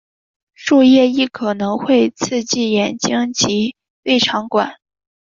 [0.55, 4.77] 树液亦可能会刺激眼睛及胃肠管。